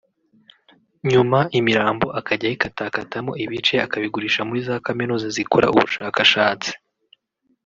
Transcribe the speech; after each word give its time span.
nyuma 1.11 1.39
imirambo 1.59 2.05
akajya 2.19 2.45
ayikatakatamo 2.49 3.31
ibice 3.43 3.75
akabigurisha 3.85 4.41
muri 4.47 4.59
za 4.67 4.75
Kaminuza 4.85 5.27
zikora 5.35 5.67
ubushakashatsi 5.73 6.71